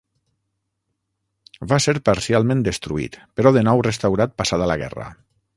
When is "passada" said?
4.43-4.71